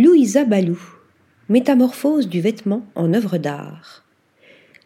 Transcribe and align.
Louisa 0.00 0.44
Balou, 0.44 0.78
métamorphose 1.48 2.28
du 2.28 2.40
vêtement 2.40 2.86
en 2.94 3.14
œuvre 3.14 3.36
d'art. 3.36 4.04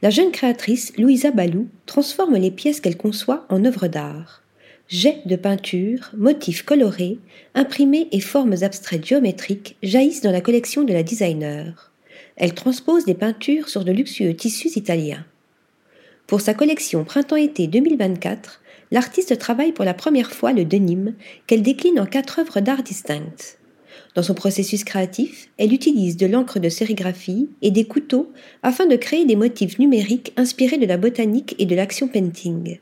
La 0.01 0.09
jeune 0.09 0.33
créatrice 0.33 0.97
Louisa 0.97 1.31
Balou 1.31 1.69
transforme 1.85 2.37
les 2.37 2.51
pièces 2.51 2.81
qu'elle 2.81 2.97
conçoit 2.97 3.45
en 3.51 3.67
œuvres 3.67 3.89
d'art. 3.89 4.43
Jets 4.89 5.21
de 5.27 5.37
peinture, 5.37 6.13
motifs 6.17 6.63
colorés, 6.63 7.19
imprimés 7.55 8.09
et 8.11 8.21
formes 8.21 8.55
abstraites 8.63 9.05
géométriques 9.05 9.77
jaillissent 9.83 10.23
dans 10.23 10.33
la 10.33 10.41
collection 10.41 10.83
de 10.83 10.95
la 10.95 11.03
designer. 11.03 11.93
Elle 12.37 12.55
transpose 12.55 13.05
des 13.05 13.13
peintures 13.13 13.69
sur 13.69 13.85
de 13.85 13.93
luxueux 13.93 14.35
tissus 14.35 14.79
italiens. 14.79 15.27
Pour 16.27 16.41
sa 16.41 16.55
collection 16.55 17.05
Printemps-été 17.05 17.67
2024, 17.67 18.63
l'artiste 18.91 19.39
travaille 19.39 19.73
pour 19.73 19.85
la 19.85 19.93
première 19.93 20.33
fois 20.33 20.55
le 20.55 20.65
denim 20.65 21.13
qu'elle 21.47 21.61
décline 21.61 22.01
en 22.01 22.07
quatre 22.07 22.39
œuvres 22.39 22.61
d'art 22.61 22.83
distinctes. 22.83 23.59
Dans 24.15 24.23
son 24.23 24.35
processus 24.35 24.85
créatif, 24.85 25.49
elle 25.57 25.73
utilise 25.73 26.17
de 26.17 26.27
l'encre 26.27 26.59
de 26.59 26.69
sérigraphie 26.69 27.49
et 27.63 27.71
des 27.71 27.85
couteaux 27.85 28.31
afin 28.63 28.87
de 28.87 28.97
créer 28.97 29.25
des 29.25 29.37
motifs 29.37 29.79
numériques 29.79 30.33
inspirés 30.37 30.79
de 30.79 30.87
la 30.87 30.99
botanique 30.99 31.55
et 31.59 31.65
de 31.65 31.75
l'action 31.75 32.09
painting. 32.09 32.79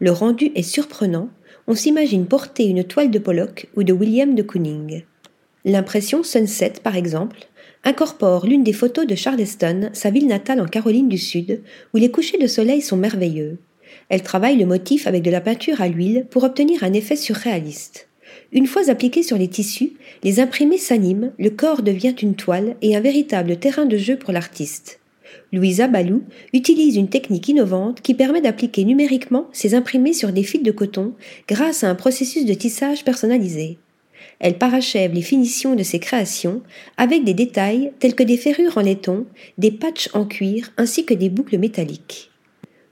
Le 0.00 0.10
rendu 0.10 0.50
est 0.54 0.62
surprenant, 0.62 1.28
on 1.68 1.74
s'imagine 1.74 2.26
porter 2.26 2.66
une 2.66 2.84
toile 2.84 3.10
de 3.10 3.18
Pollock 3.18 3.68
ou 3.76 3.84
de 3.84 3.92
William 3.92 4.34
de 4.34 4.42
Kooning. 4.42 5.04
L'impression 5.64 6.22
Sunset, 6.22 6.74
par 6.82 6.96
exemple, 6.96 7.38
incorpore 7.84 8.46
l'une 8.46 8.64
des 8.64 8.72
photos 8.72 9.06
de 9.06 9.14
Charleston, 9.14 9.90
sa 9.92 10.10
ville 10.10 10.26
natale 10.26 10.60
en 10.60 10.66
Caroline 10.66 11.08
du 11.08 11.18
Sud, 11.18 11.62
où 11.94 11.98
les 11.98 12.10
couchers 12.10 12.38
de 12.38 12.46
soleil 12.46 12.82
sont 12.82 12.96
merveilleux. 12.96 13.58
Elle 14.08 14.22
travaille 14.22 14.56
le 14.56 14.66
motif 14.66 15.06
avec 15.06 15.22
de 15.22 15.30
la 15.30 15.40
peinture 15.40 15.80
à 15.80 15.88
l'huile 15.88 16.26
pour 16.30 16.44
obtenir 16.44 16.82
un 16.82 16.92
effet 16.92 17.16
surréaliste. 17.16 18.08
Une 18.52 18.66
fois 18.66 18.90
appliqués 18.90 19.22
sur 19.22 19.38
les 19.38 19.48
tissus, 19.48 19.92
les 20.22 20.40
imprimés 20.40 20.78
s'animent, 20.78 21.32
le 21.38 21.50
corps 21.50 21.82
devient 21.82 22.14
une 22.20 22.34
toile 22.34 22.76
et 22.82 22.96
un 22.96 23.00
véritable 23.00 23.56
terrain 23.56 23.84
de 23.84 23.96
jeu 23.96 24.16
pour 24.16 24.32
l'artiste. 24.32 25.00
Louisa 25.52 25.86
Balou 25.86 26.22
utilise 26.52 26.96
une 26.96 27.08
technique 27.08 27.48
innovante 27.48 28.00
qui 28.00 28.14
permet 28.14 28.40
d'appliquer 28.40 28.84
numériquement 28.84 29.48
ces 29.52 29.74
imprimés 29.74 30.12
sur 30.12 30.32
des 30.32 30.42
fils 30.42 30.62
de 30.62 30.70
coton 30.70 31.14
grâce 31.48 31.84
à 31.84 31.90
un 31.90 31.94
processus 31.94 32.44
de 32.44 32.54
tissage 32.54 33.04
personnalisé. 33.04 33.78
Elle 34.38 34.58
parachève 34.58 35.14
les 35.14 35.22
finitions 35.22 35.74
de 35.74 35.82
ses 35.82 35.98
créations 35.98 36.62
avec 36.96 37.24
des 37.24 37.34
détails 37.34 37.92
tels 37.98 38.14
que 38.14 38.22
des 38.22 38.36
ferrures 38.36 38.76
en 38.76 38.82
laiton, 38.82 39.26
des 39.56 39.70
patchs 39.70 40.10
en 40.14 40.26
cuir 40.26 40.72
ainsi 40.76 41.04
que 41.04 41.14
des 41.14 41.30
boucles 41.30 41.58
métalliques. 41.58 42.30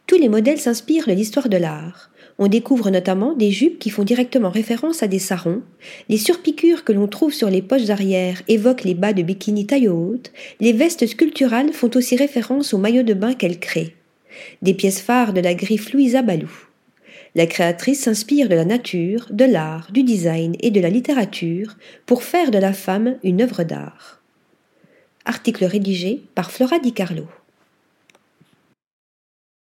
Tous 0.06 0.18
les 0.18 0.28
modèles 0.28 0.60
s'inspirent 0.60 1.06
de 1.06 1.12
l'histoire 1.12 1.48
de 1.48 1.56
l'art. 1.56 2.10
On 2.38 2.48
découvre 2.48 2.90
notamment 2.90 3.34
des 3.34 3.50
jupes 3.50 3.78
qui 3.78 3.90
font 3.90 4.04
directement 4.04 4.50
référence 4.50 5.02
à 5.02 5.06
des 5.06 5.18
sarons. 5.18 5.62
Les 6.08 6.18
surpiqûres 6.18 6.84
que 6.84 6.92
l'on 6.92 7.06
trouve 7.06 7.32
sur 7.32 7.48
les 7.48 7.62
poches 7.62 7.90
arrière 7.90 8.42
évoquent 8.48 8.84
les 8.84 8.94
bas 8.94 9.12
de 9.12 9.22
bikini 9.22 9.66
taille 9.66 9.88
haute. 9.88 10.32
Les 10.60 10.72
vestes 10.72 11.06
sculpturales 11.06 11.72
font 11.72 11.90
aussi 11.94 12.16
référence 12.16 12.74
aux 12.74 12.78
maillots 12.78 13.02
de 13.02 13.14
bain 13.14 13.34
qu'elle 13.34 13.60
crée. 13.60 13.94
Des 14.62 14.74
pièces 14.74 15.00
phares 15.00 15.32
de 15.32 15.40
la 15.40 15.54
griffe 15.54 15.92
Louisa 15.92 16.22
Balou. 16.22 16.50
La 17.36 17.46
créatrice 17.46 18.02
s'inspire 18.02 18.48
de 18.48 18.54
la 18.54 18.64
nature, 18.64 19.26
de 19.30 19.44
l'art, 19.44 19.90
du 19.92 20.02
design 20.02 20.54
et 20.60 20.70
de 20.70 20.80
la 20.80 20.90
littérature 20.90 21.76
pour 22.04 22.24
faire 22.24 22.50
de 22.50 22.58
la 22.58 22.72
femme 22.72 23.16
une 23.22 23.42
œuvre 23.42 23.62
d'art. 23.62 24.20
Article 25.24 25.64
rédigé 25.64 26.22
par 26.34 26.50
Flora 26.50 26.78
Di 26.78 26.92
Carlo. 26.92 27.26